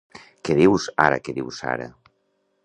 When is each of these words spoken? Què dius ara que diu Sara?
Què 0.47 0.55
dius 0.59 0.87
ara 1.09 1.19
que 1.27 1.37
diu 1.41 1.53
Sara? 1.59 1.89